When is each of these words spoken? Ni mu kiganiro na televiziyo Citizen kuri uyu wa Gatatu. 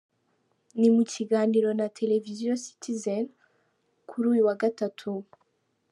Ni 0.79 0.87
mu 0.95 1.03
kiganiro 1.13 1.69
na 1.79 1.87
televiziyo 1.97 2.51
Citizen 2.65 3.23
kuri 4.09 4.25
uyu 4.33 4.43
wa 4.47 4.55
Gatatu. 4.61 5.11